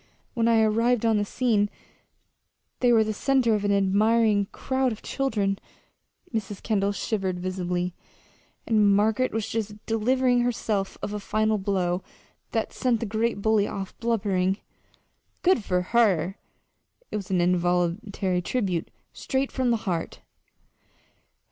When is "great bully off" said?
13.05-13.95